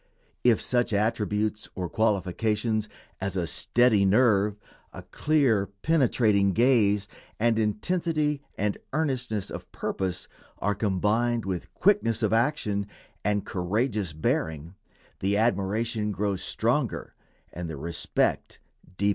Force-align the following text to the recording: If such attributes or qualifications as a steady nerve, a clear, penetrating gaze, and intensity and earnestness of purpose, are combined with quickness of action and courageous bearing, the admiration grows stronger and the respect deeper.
If 0.43 0.59
such 0.59 0.93
attributes 0.93 1.69
or 1.75 1.87
qualifications 1.87 2.89
as 3.19 3.35
a 3.37 3.45
steady 3.45 4.03
nerve, 4.03 4.57
a 4.91 5.03
clear, 5.03 5.67
penetrating 5.83 6.53
gaze, 6.53 7.07
and 7.39 7.59
intensity 7.59 8.41
and 8.57 8.79
earnestness 8.93 9.51
of 9.51 9.71
purpose, 9.71 10.27
are 10.57 10.73
combined 10.73 11.45
with 11.45 11.71
quickness 11.75 12.23
of 12.23 12.33
action 12.33 12.87
and 13.23 13.45
courageous 13.45 14.11
bearing, 14.11 14.73
the 15.19 15.37
admiration 15.37 16.11
grows 16.11 16.41
stronger 16.41 17.13
and 17.53 17.69
the 17.69 17.77
respect 17.77 18.59
deeper. 18.97 19.09